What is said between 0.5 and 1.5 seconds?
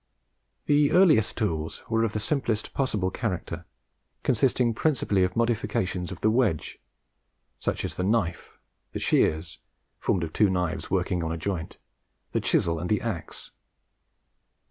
The earliest